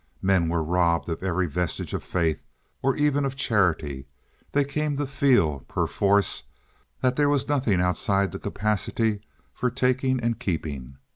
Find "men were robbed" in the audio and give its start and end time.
0.23-1.09